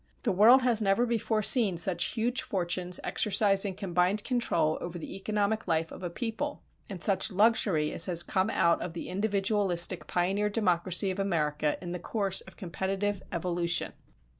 [0.23, 5.67] The world has never before seen such huge fortunes exercising combined control over the economic
[5.67, 10.49] life of a people, and such luxury as has come out of the individualistic pioneer
[10.49, 13.93] democracy of America in the course of competitive evolution.